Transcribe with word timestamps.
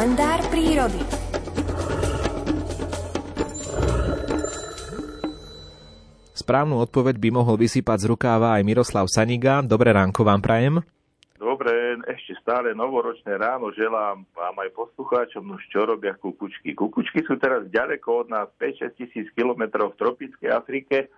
Kalendár 0.00 0.40
prírody. 0.48 0.96
Správnu 6.32 6.80
odpoveď 6.80 7.20
by 7.20 7.28
mohol 7.28 7.60
vysypať 7.60 7.98
z 8.00 8.06
rukáva 8.08 8.56
aj 8.56 8.64
Miroslav 8.64 9.12
Saniga. 9.12 9.60
Dobré 9.60 9.92
ránko 9.92 10.24
vám 10.24 10.40
prajem. 10.40 10.80
Dobre, 11.36 12.00
ešte 12.16 12.32
stále 12.40 12.72
novoročné 12.72 13.36
ráno 13.36 13.76
želám 13.76 14.24
vám 14.32 14.56
aj 14.64 14.72
poslucháčom, 14.72 15.44
no 15.44 15.60
čo 15.68 15.84
robia 15.84 16.16
kukučky. 16.16 16.72
Kukučky 16.72 17.20
sú 17.28 17.36
teraz 17.36 17.68
ďaleko 17.68 18.24
od 18.24 18.32
nás 18.32 18.48
5-6 18.56 19.04
tisíc 19.04 19.28
kilometrov 19.36 19.92
v 19.92 20.00
tropickej 20.00 20.48
Afrike 20.48 21.12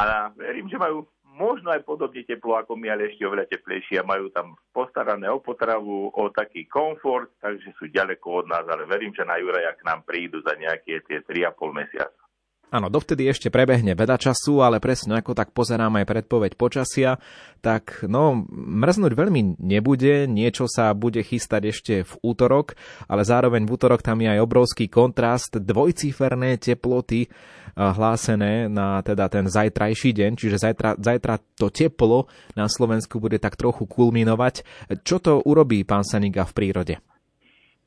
a 0.00 0.32
verím, 0.40 0.72
že 0.72 0.80
majú 0.80 1.04
možno 1.40 1.72
aj 1.72 1.88
podobne 1.88 2.20
teplo 2.28 2.60
ako 2.60 2.76
my, 2.76 2.92
ale 2.92 3.08
ešte 3.08 3.24
oveľa 3.24 3.48
teplejšie 3.48 3.96
a 3.96 4.04
majú 4.04 4.28
tam 4.28 4.52
postarané 4.76 5.32
o 5.32 5.40
potravu, 5.40 6.12
o 6.12 6.24
taký 6.28 6.68
komfort, 6.68 7.32
takže 7.40 7.72
sú 7.80 7.88
ďaleko 7.88 8.44
od 8.44 8.46
nás, 8.52 8.68
ale 8.68 8.84
verím, 8.84 9.16
že 9.16 9.24
na 9.24 9.40
Juraja 9.40 9.72
k 9.72 9.88
nám 9.88 10.04
prídu 10.04 10.44
za 10.44 10.52
nejaké 10.60 11.00
tie 11.08 11.24
3,5 11.24 11.56
mesiaca. 11.72 12.29
Áno, 12.70 12.86
dovtedy 12.86 13.26
ešte 13.26 13.50
prebehne 13.50 13.98
veľa 13.98 14.14
času, 14.14 14.62
ale 14.62 14.78
presne 14.78 15.18
ako 15.18 15.34
tak 15.34 15.50
pozerám 15.50 15.98
aj 15.98 16.06
predpoveď 16.06 16.54
počasia, 16.54 17.18
tak 17.58 18.06
no, 18.06 18.46
mrznúť 18.54 19.10
veľmi 19.18 19.58
nebude, 19.58 20.30
niečo 20.30 20.70
sa 20.70 20.94
bude 20.94 21.18
chystať 21.26 21.74
ešte 21.74 21.94
v 22.06 22.12
útorok, 22.22 22.78
ale 23.10 23.26
zároveň 23.26 23.66
v 23.66 23.74
útorok 23.74 24.06
tam 24.06 24.22
je 24.22 24.38
aj 24.38 24.40
obrovský 24.46 24.86
kontrast, 24.86 25.58
dvojciferné 25.58 26.62
teploty 26.62 27.26
eh, 27.26 27.30
hlásené 27.74 28.70
na 28.70 29.02
teda 29.02 29.26
ten 29.26 29.50
zajtrajší 29.50 30.14
deň, 30.14 30.30
čiže 30.38 30.62
zajtra, 30.62 30.94
zajtra 31.02 31.42
to 31.58 31.74
teplo 31.74 32.30
na 32.54 32.70
Slovensku 32.70 33.18
bude 33.18 33.42
tak 33.42 33.58
trochu 33.58 33.82
kulminovať. 33.82 34.62
Čo 35.02 35.18
to 35.18 35.32
urobí 35.42 35.82
pán 35.82 36.06
Saniga 36.06 36.46
v 36.46 36.54
prírode? 36.54 36.94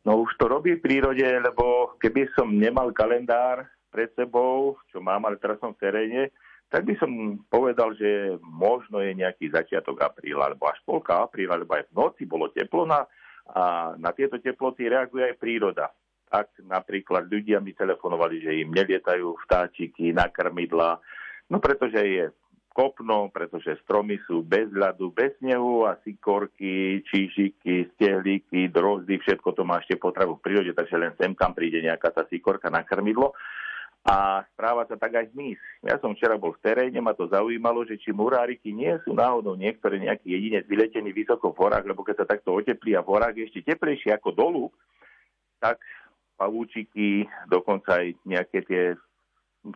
No 0.03 0.19
už 0.19 0.35
to 0.35 0.51
robí 0.51 0.75
v 0.75 0.83
prírode, 0.83 1.23
lebo 1.23 1.95
keby 1.95 2.27
som 2.35 2.51
nemal 2.51 2.91
kalendár, 2.91 3.71
pred 3.93 4.09
sebou, 4.17 4.81
čo 4.89 4.97
mám, 4.97 5.29
ale 5.29 5.37
teraz 5.37 5.61
som 5.61 5.77
v 5.77 5.81
teréne, 5.85 6.33
tak 6.73 6.89
by 6.89 6.97
som 6.97 7.37
povedal, 7.53 7.93
že 7.93 8.41
možno 8.41 8.97
je 8.97 9.13
nejaký 9.13 9.53
začiatok 9.53 10.01
apríla, 10.01 10.49
alebo 10.49 10.65
až 10.65 10.81
polka 10.81 11.21
apríla, 11.21 11.61
lebo 11.61 11.77
aj 11.77 11.85
v 11.85 11.93
noci 11.93 12.25
bolo 12.25 12.49
teplo 12.49 12.89
na, 12.89 13.05
a 13.53 13.93
na 14.01 14.09
tieto 14.17 14.41
teploty 14.41 14.89
reaguje 14.89 15.21
aj 15.21 15.37
príroda. 15.37 15.93
Tak 16.33 16.65
napríklad 16.65 17.29
ľudia 17.29 17.61
mi 17.61 17.77
telefonovali, 17.77 18.41
že 18.41 18.57
im 18.57 18.73
nelietajú 18.73 19.37
vtáčiky 19.45 20.17
na 20.17 20.33
krmidla, 20.33 20.97
no 21.53 21.61
pretože 21.61 22.01
je 22.01 22.25
kopno, 22.73 23.29
pretože 23.29 23.77
stromy 23.85 24.17
sú 24.25 24.41
bez 24.41 24.65
ľadu, 24.73 25.13
bez 25.13 25.37
snehu 25.37 25.85
a 25.85 25.93
sikorky, 26.01 27.05
čížiky, 27.05 27.93
stehlíky, 27.93 28.73
drozdy, 28.73 29.21
všetko 29.21 29.53
to 29.53 29.61
má 29.61 29.77
ešte 29.77 30.01
potravu 30.01 30.41
v 30.41 30.43
prírode, 30.49 30.73
takže 30.73 30.97
len 30.97 31.13
sem 31.21 31.37
tam 31.37 31.53
príde 31.53 31.85
nejaká 31.85 32.09
tá 32.09 32.25
sikorka 32.33 32.73
na 32.73 32.81
krmidlo 32.81 33.37
a 34.03 34.43
správa 34.51 34.83
sa 34.83 34.99
tak 34.99 35.15
aj 35.15 35.31
hmyz. 35.31 35.59
Ja 35.87 35.95
som 36.03 36.11
včera 36.11 36.35
bol 36.35 36.51
v 36.51 36.63
teréne, 36.63 36.99
ma 36.99 37.15
to 37.15 37.31
zaujímalo, 37.31 37.87
že 37.87 37.95
či 37.95 38.11
muráriky 38.11 38.75
nie 38.75 38.91
sú 39.07 39.15
náhodou 39.15 39.55
niektoré 39.55 39.95
nejaký 39.95 40.27
jedinec 40.27 40.67
vyletený 40.67 41.15
vysoko 41.15 41.55
v 41.55 41.59
horách, 41.63 41.87
lebo 41.87 42.03
keď 42.03 42.23
sa 42.23 42.29
takto 42.35 42.51
oteplí 42.51 42.99
a 42.99 43.03
v 43.03 43.11
horách 43.15 43.35
je 43.39 43.47
ešte 43.47 43.63
teplejšie 43.63 44.11
ako 44.11 44.29
dolu, 44.35 44.65
tak 45.63 45.79
pavúčiky, 46.35 47.23
dokonca 47.47 48.03
aj 48.03 48.19
nejaké 48.27 48.59
tie 48.67 48.83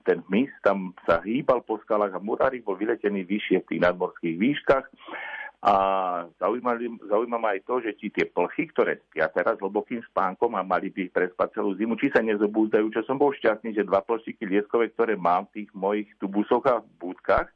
ten 0.04 0.20
hmyz 0.28 0.52
tam 0.68 0.92
sa 1.08 1.24
hýbal 1.24 1.64
po 1.64 1.80
skalách 1.80 2.12
a 2.12 2.20
murárik 2.20 2.68
bol 2.68 2.76
vyletený 2.76 3.24
vyššie 3.24 3.64
v 3.64 3.68
tých 3.72 3.82
nadmorských 3.88 4.36
výškach 4.36 4.84
a 5.58 5.74
zaujíma 6.38 7.38
ma 7.42 7.58
aj 7.58 7.66
to, 7.66 7.82
že 7.82 7.98
či 7.98 8.14
tie 8.14 8.30
plchy, 8.30 8.70
ktoré 8.70 9.02
spia 9.10 9.26
teraz 9.34 9.58
hlbokým 9.58 10.06
spánkom 10.14 10.54
a 10.54 10.62
mali 10.62 10.94
by 10.94 11.10
prespať 11.10 11.58
celú 11.58 11.74
zimu, 11.74 11.98
či 11.98 12.14
sa 12.14 12.22
nezobúdajú, 12.22 12.94
čo 12.94 13.02
som 13.10 13.18
bol 13.18 13.34
šťastný, 13.34 13.74
že 13.74 13.88
dva 13.88 14.06
plšiky 14.06 14.46
lieskové, 14.46 14.94
ktoré 14.94 15.18
mám 15.18 15.50
v 15.50 15.66
tých 15.66 15.70
mojich 15.74 16.10
tubusoch 16.22 16.62
a 16.70 16.86
búdkach 17.02 17.50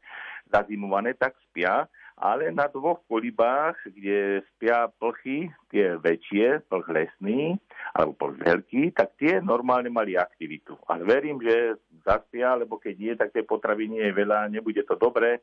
zazimované, 0.50 1.14
tak 1.14 1.38
spia, 1.48 1.86
ale 2.22 2.54
na 2.54 2.70
dvoch 2.70 3.02
kolibách, 3.10 3.78
kde 3.86 4.46
spia 4.54 4.90
plchy, 5.02 5.50
tie 5.74 5.98
väčšie, 5.98 6.66
plch 6.70 6.88
lesný, 6.90 7.58
alebo 7.98 8.14
plch 8.18 8.38
veľký, 8.46 8.84
tak 8.94 9.18
tie 9.18 9.42
normálne 9.42 9.90
mali 9.90 10.14
aktivitu. 10.18 10.78
Ale 10.86 11.02
verím, 11.02 11.42
že 11.42 11.82
zaspia, 12.06 12.54
lebo 12.54 12.78
keď 12.78 12.94
nie, 12.98 13.14
tak 13.18 13.34
tej 13.34 13.46
potravy 13.46 13.90
nie 13.90 14.06
je 14.06 14.14
veľa, 14.14 14.54
nebude 14.54 14.86
to 14.86 14.94
dobré. 14.98 15.42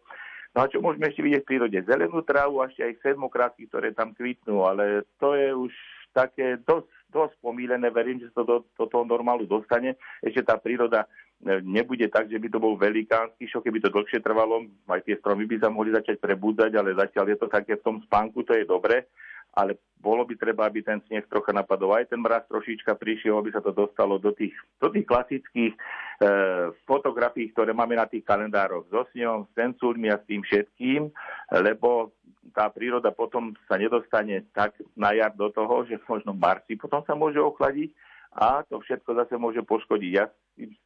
No 0.57 0.65
a 0.65 0.71
čo 0.71 0.81
môžeme 0.81 1.09
ešte 1.09 1.23
vidieť 1.23 1.43
v 1.45 1.49
prírode? 1.49 1.79
Zelenú 1.85 2.25
trávu 2.25 2.65
a 2.65 2.69
ešte 2.69 2.83
aj 2.83 3.01
sedmokrátky, 3.05 3.69
ktoré 3.69 3.93
tam 3.93 4.17
kvitnú, 4.17 4.65
ale 4.65 5.05
to 5.21 5.37
je 5.37 5.49
už 5.55 5.73
také 6.17 6.57
dosť, 6.65 6.89
dosť 7.13 7.35
pomílené, 7.45 7.93
verím, 7.93 8.19
že 8.19 8.33
sa 8.33 8.43
to 8.43 8.45
do, 8.45 8.57
do 8.75 8.85
toho 8.89 9.05
normálu 9.05 9.45
dostane. 9.45 9.95
Ešte 10.25 10.43
tá 10.43 10.57
príroda 10.57 11.05
e, 11.45 11.61
nebude 11.63 12.09
tak, 12.09 12.33
že 12.33 12.41
by 12.41 12.49
to 12.49 12.59
bol 12.59 12.75
velikánsky 12.75 13.45
šok, 13.45 13.69
keby 13.69 13.79
to 13.85 13.93
dlhšie 13.93 14.25
trvalo, 14.25 14.67
aj 14.89 15.05
tie 15.05 15.21
stromy 15.21 15.45
by 15.45 15.57
sa 15.61 15.69
mohli 15.69 15.93
začať 15.95 16.17
prebúdať, 16.19 16.75
ale 16.75 16.97
zatiaľ 16.97 17.37
je 17.37 17.39
to 17.39 17.47
také 17.47 17.77
v 17.79 17.85
tom 17.85 17.97
spánku, 18.09 18.43
to 18.43 18.57
je 18.57 18.65
dobre 18.65 19.07
ale 19.55 19.79
bolo 19.99 20.23
by 20.23 20.35
treba, 20.39 20.63
aby 20.71 20.81
ten 20.81 21.03
sneh 21.11 21.27
trocha 21.27 21.51
napadol. 21.51 21.99
Aj 21.99 22.07
ten 22.07 22.23
mraz 22.23 22.47
trošička 22.47 22.95
prišiel, 22.95 23.35
aby 23.35 23.51
sa 23.51 23.59
to 23.59 23.75
dostalo 23.75 24.17
do 24.23 24.31
tých, 24.31 24.55
do 24.79 24.95
tých 24.95 25.03
klasických 25.03 25.75
e, 25.75 25.79
fotografií, 26.87 27.51
ktoré 27.51 27.75
máme 27.75 27.99
na 27.99 28.07
tých 28.07 28.23
kalendároch 28.23 28.87
so 28.95 29.03
snehom, 29.11 29.51
s 29.51 29.53
tenculmi 29.59 30.07
a 30.07 30.23
s 30.23 30.25
tým 30.31 30.47
všetkým, 30.47 31.11
lebo 31.67 32.15
tá 32.55 32.71
príroda 32.71 33.11
potom 33.11 33.53
sa 33.67 33.77
nedostane 33.77 34.47
tak 34.55 34.79
na 34.95 35.13
jar 35.13 35.35
do 35.35 35.51
toho, 35.51 35.85
že 35.85 35.99
možno 36.07 36.33
marci 36.33 36.79
potom 36.79 37.03
sa 37.05 37.19
môže 37.19 37.43
ochladiť 37.43 37.91
a 38.39 38.63
to 38.71 38.79
všetko 38.79 39.19
zase 39.19 39.35
môže 39.35 39.61
poškodiť. 39.67 40.13
Ja 40.15 40.31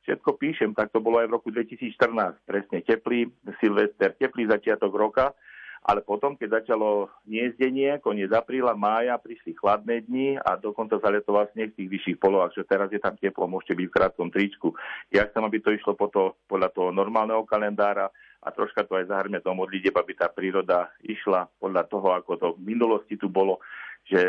všetko 0.08 0.40
píšem, 0.40 0.72
tak 0.72 0.88
to 0.88 1.04
bolo 1.04 1.20
aj 1.20 1.28
v 1.28 1.34
roku 1.36 1.48
2014, 1.52 2.48
presne 2.48 2.78
teplý 2.80 3.28
Silvester, 3.60 4.16
teplý 4.16 4.48
začiatok 4.48 4.92
roka, 4.94 5.36
ale 5.82 5.98
potom, 6.06 6.38
keď 6.38 6.62
začalo 6.62 7.10
niezdenie, 7.26 7.98
koniec 7.98 8.30
apríla, 8.30 8.78
mája, 8.78 9.18
prišli 9.18 9.58
chladné 9.58 10.06
dni 10.06 10.38
a 10.38 10.54
dokonca 10.54 11.02
zaletoval 11.02 11.50
sneh 11.50 11.74
v 11.74 11.76
tých 11.82 11.90
vyšších 11.90 12.18
polohách, 12.22 12.54
že 12.54 12.62
teraz 12.70 12.86
je 12.94 13.02
tam 13.02 13.18
teplo, 13.18 13.50
môžete 13.50 13.74
byť 13.74 13.86
v 13.90 13.96
krátkom 13.98 14.28
tričku. 14.30 14.68
Ja 15.10 15.26
chcem, 15.26 15.42
aby 15.42 15.58
to 15.58 15.74
išlo 15.74 15.98
po 15.98 16.06
to, 16.06 16.38
podľa 16.46 16.70
toho 16.70 16.94
normálneho 16.94 17.42
kalendára 17.42 18.06
a 18.42 18.48
troška 18.54 18.86
to 18.86 18.94
aj 18.94 19.10
zahrme 19.10 19.42
do 19.42 19.50
modlitieb, 19.50 19.94
aby 19.98 20.14
tá 20.14 20.30
príroda 20.30 20.86
išla 21.02 21.50
podľa 21.58 21.82
toho, 21.90 22.08
ako 22.14 22.32
to 22.38 22.48
v 22.62 22.74
minulosti 22.74 23.18
tu 23.18 23.26
bolo, 23.26 23.58
že 24.06 24.22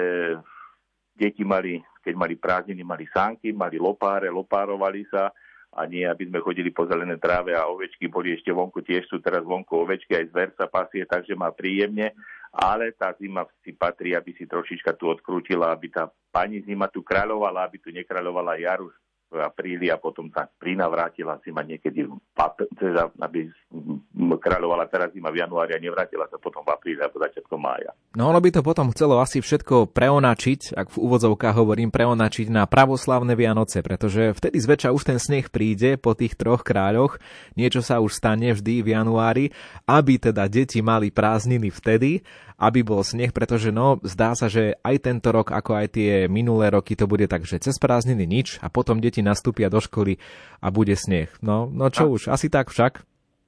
deti 1.13 1.45
mali, 1.45 1.77
keď 2.01 2.13
mali 2.17 2.33
prázdniny, 2.33 2.81
mali 2.81 3.05
sánky, 3.13 3.53
mali 3.53 3.77
lopáre, 3.77 4.33
lopárovali 4.33 5.05
sa, 5.05 5.29
a 5.73 5.89
nie, 5.89 6.05
aby 6.05 6.29
sme 6.29 6.39
chodili 6.39 6.69
po 6.69 6.85
zelené 6.85 7.17
tráve 7.17 7.57
a 7.57 7.65
ovečky 7.65 8.05
boli 8.05 8.37
ešte 8.37 8.53
vonku, 8.53 8.85
tiež 8.85 9.09
sú 9.09 9.17
teraz 9.17 9.41
vonku 9.41 9.73
ovečky, 9.73 10.13
aj 10.13 10.29
zver 10.29 10.49
sa 10.53 10.69
pasie, 10.69 11.05
takže 11.09 11.33
má 11.33 11.49
príjemne, 11.49 12.13
ale 12.53 12.93
tá 12.93 13.13
zima 13.17 13.45
si 13.65 13.73
patrí, 13.73 14.13
aby 14.13 14.37
si 14.37 14.45
trošička 14.45 14.93
tu 14.93 15.09
odkrútila, 15.09 15.73
aby 15.73 15.89
tá 15.89 16.05
pani 16.29 16.61
zima 16.61 16.85
tu 16.89 17.01
kráľovala, 17.01 17.65
aby 17.65 17.77
tu 17.81 17.89
nekráľovala 17.89 18.61
jaru 18.61 18.93
v 19.33 19.41
apríli 19.41 19.89
a 19.89 19.97
potom 19.97 20.29
sa 20.29 20.45
prína 20.45 20.85
vrátila 20.85 21.41
si 21.41 21.49
ma 21.49 21.65
niekedy, 21.65 22.05
teda, 22.77 23.09
aby 23.17 23.49
kráľovala 24.37 24.85
teraz 24.85 25.09
zima 25.17 25.33
v 25.33 25.41
januári 25.41 25.73
a 25.73 25.81
nevrátila 25.81 26.29
sa 26.29 26.37
potom 26.37 26.61
v 26.61 26.69
apríli 26.69 27.01
alebo 27.01 27.17
začiatkom 27.17 27.57
mája. 27.57 27.89
No 28.13 28.29
ono 28.29 28.37
by 28.37 28.49
to 28.53 28.61
potom 28.61 28.93
chcelo 28.93 29.17
asi 29.17 29.41
všetko 29.41 29.89
preonačiť, 29.89 30.77
ak 30.77 30.93
v 30.93 31.01
úvodzovkách 31.01 31.55
hovorím 31.57 31.89
preonačiť 31.89 32.53
na 32.53 32.69
pravoslavné 32.69 33.33
Vianoce, 33.33 33.81
pretože 33.81 34.37
vtedy 34.37 34.61
zväčša 34.61 34.93
už 34.93 35.03
ten 35.09 35.17
sneh 35.17 35.49
príde 35.49 35.97
po 35.97 36.13
tých 36.13 36.37
troch 36.37 36.61
kráľoch, 36.61 37.17
niečo 37.57 37.81
sa 37.81 37.97
už 37.97 38.13
stane 38.13 38.53
vždy 38.53 38.85
v 38.85 38.91
januári, 38.93 39.45
aby 39.89 40.21
teda 40.21 40.45
deti 40.45 40.85
mali 40.85 41.09
prázdniny 41.09 41.73
vtedy, 41.73 42.21
aby 42.61 42.85
bol 42.85 43.01
sneh, 43.01 43.33
pretože 43.33 43.73
no, 43.73 43.97
zdá 44.05 44.37
sa, 44.37 44.45
že 44.45 44.77
aj 44.85 44.95
tento 45.09 45.33
rok, 45.33 45.49
ako 45.49 45.73
aj 45.73 45.87
tie 45.97 46.11
minulé 46.29 46.69
roky, 46.69 46.93
to 46.93 47.09
bude 47.09 47.25
tak, 47.25 47.49
že 47.49 47.57
cez 47.57 47.81
prázdniny 47.81 48.23
nič 48.29 48.61
a 48.61 48.69
potom 48.69 49.01
deti 49.01 49.22
nastúpia 49.23 49.71
do 49.71 49.79
školy 49.79 50.19
a 50.59 50.67
bude 50.69 50.93
sneh. 50.99 51.31
No, 51.39 51.71
no 51.71 51.87
čo 51.87 52.05
a... 52.05 52.11
už, 52.11 52.21
asi 52.29 52.51
tak 52.51 52.69
však. 52.69 53.01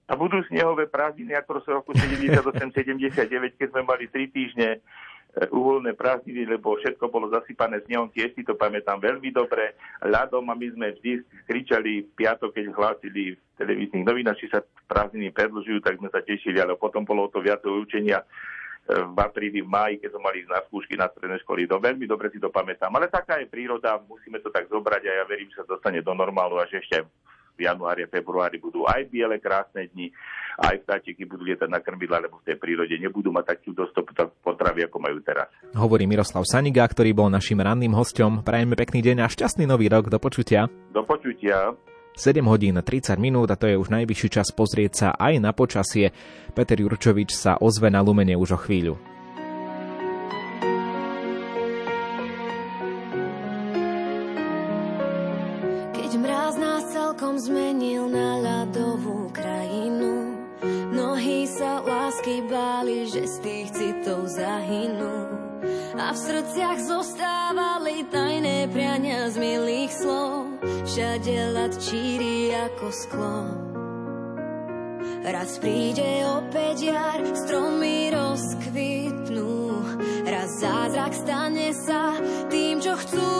A 0.05 0.13
budú 0.13 0.37
snehové 0.45 0.85
prázdniny 0.85 1.33
ako 1.33 1.65
v 1.65 1.81
roku 1.81 1.91
78-79, 1.97 3.57
keď 3.57 3.67
sme 3.73 3.81
mali 3.81 4.05
3 4.05 4.29
týždne 4.29 4.69
e, 4.77 4.79
uvoľné 5.49 5.97
prázdniny, 5.97 6.45
lebo 6.45 6.77
všetko 6.77 7.09
bolo 7.09 7.25
zasypané 7.33 7.81
snehom, 7.89 8.13
tiež 8.13 8.37
si 8.37 8.45
to 8.45 8.53
pamätám 8.53 9.01
veľmi 9.01 9.33
dobre, 9.33 9.73
ľadom 10.05 10.45
a 10.45 10.53
my 10.53 10.67
sme 10.77 10.87
vždy 10.93 11.25
kričali 11.49 12.05
piatok, 12.13 12.53
keď 12.53 12.65
hlásili 12.77 13.33
v 13.33 13.39
televíznych 13.57 14.05
novinách, 14.05 14.37
či 14.37 14.47
sa 14.53 14.61
prázdniny 14.85 15.33
predlžujú, 15.33 15.81
tak 15.81 15.97
sme 15.97 16.13
sa 16.13 16.21
tešili, 16.21 16.61
ale 16.61 16.77
potom 16.77 17.01
bolo 17.01 17.25
to 17.33 17.41
viac 17.41 17.65
učenia 17.65 18.21
v 18.85 19.17
apríli, 19.17 19.65
v 19.65 19.69
máji, 19.69 19.95
keď 19.97 20.13
sme 20.13 20.21
mali 20.21 20.37
ísť 20.45 20.51
na 20.53 20.61
skúšky 20.69 20.93
na 20.93 21.09
strednej 21.09 21.41
školy. 21.41 21.65
No, 21.65 21.81
veľmi 21.81 22.05
dobre 22.05 22.29
si 22.29 22.37
to 22.37 22.53
pamätám. 22.53 22.93
Ale 22.93 23.09
taká 23.09 23.41
je 23.41 23.49
príroda, 23.49 23.97
musíme 24.05 24.37
to 24.45 24.53
tak 24.53 24.69
zobrať 24.69 25.03
a 25.09 25.11
ja 25.21 25.25
verím, 25.25 25.49
že 25.49 25.65
sa 25.65 25.65
dostane 25.65 26.05
do 26.05 26.13
normálu 26.13 26.61
a 26.61 26.69
že 26.69 26.85
ešte 26.85 27.01
v 27.55 27.59
januári 27.65 28.03
a 28.03 28.11
februári 28.11 28.59
budú 28.59 28.83
aj 28.83 29.07
biele 29.07 29.39
krásne 29.39 29.87
dni, 29.95 30.11
aj 30.59 30.83
vtáčiky 30.83 31.23
budú 31.23 31.47
lietať 31.47 31.71
na 31.71 31.79
krmidla, 31.79 32.27
lebo 32.27 32.43
v 32.43 32.51
tej 32.51 32.59
prírode 32.59 32.91
nebudú 32.99 33.31
mať 33.31 33.55
takú 33.55 33.71
dostup 33.71 34.11
potravy, 34.43 34.83
ako 34.85 34.97
majú 34.99 35.23
teraz. 35.23 35.47
Hovorí 35.71 36.03
Miroslav 36.03 36.43
Saniga, 36.43 36.83
ktorý 36.83 37.15
bol 37.15 37.31
našim 37.31 37.57
ranným 37.57 37.95
hostom. 37.95 38.43
Prajeme 38.43 38.75
pekný 38.75 38.99
deň 38.99 39.23
a 39.23 39.31
šťastný 39.31 39.63
nový 39.65 39.87
rok. 39.87 40.11
Do 40.11 40.19
počutia. 40.19 40.67
Do 40.91 41.07
počutia. 41.07 41.71
7 42.15 42.39
hodín 42.47 42.79
30 42.79 43.19
minút 43.19 43.51
a 43.51 43.59
to 43.59 43.67
je 43.67 43.75
už 43.75 43.91
najvyšší 43.91 44.29
čas 44.31 44.47
pozrieť 44.55 44.91
sa 44.95 45.07
aj 45.19 45.33
na 45.43 45.51
počasie. 45.51 46.15
Peter 46.55 46.79
Jurčovič 46.79 47.35
sa 47.35 47.59
ozve 47.59 47.91
na 47.91 47.99
Lumene 47.99 48.39
už 48.39 48.55
o 48.55 48.59
chvíľu. 48.59 48.95
Keď 55.91 56.11
mráz 56.15 56.55
nás 56.55 56.83
celkom 56.95 57.35
zmenil 57.35 58.07
na 58.07 58.39
ľadovú 58.39 59.27
krajinu, 59.35 60.39
mnohí 60.95 61.43
sa 61.51 61.83
lásky 61.83 62.47
báli, 62.47 63.11
že 63.11 63.27
z 63.27 63.35
tých 63.43 63.67
citov 63.75 64.31
zahynú. 64.31 65.44
A 65.95 66.11
v 66.11 66.17
srdciach 66.19 66.79
zostávali 66.83 68.03
tajné 68.11 68.67
priania 68.69 69.31
z 69.31 69.35
milých 69.39 69.93
slov 69.95 70.59
všade 70.85 71.37
ľad 71.55 71.73
číri 71.79 72.51
ako 72.53 72.87
sklo. 72.91 73.39
Raz 75.25 75.57
príde 75.57 76.21
opäť 76.29 76.93
jar, 76.93 77.17
stromy 77.33 78.13
rozkvitnú, 78.13 79.53
raz 80.29 80.61
zázrak 80.61 81.17
stane 81.17 81.73
sa 81.73 82.13
tým, 82.53 82.77
čo 82.77 82.93
chcú. 82.93 83.33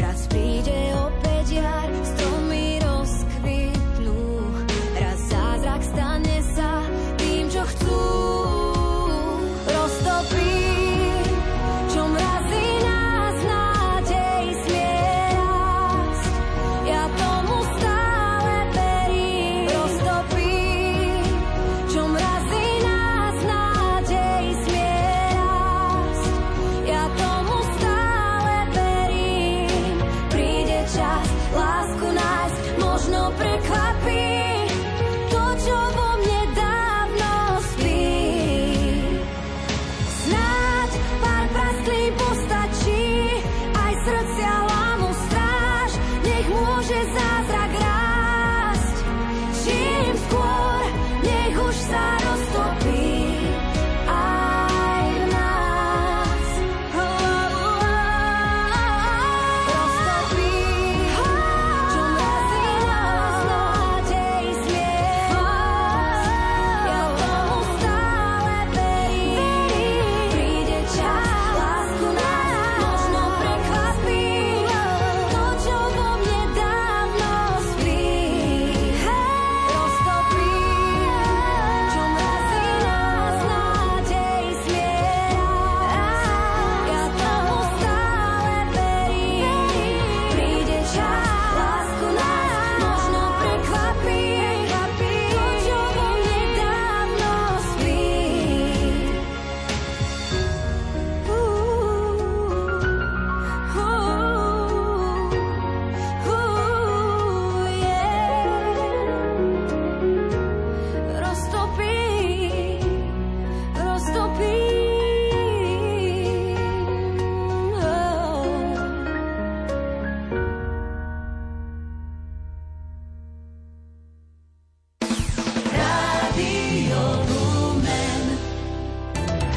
raz 0.00 0.26
príde 0.26 0.83